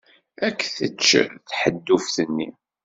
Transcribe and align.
Ad 0.45 0.53
k-tečč 0.59 1.09
tḥedduft-nni. 1.49 2.49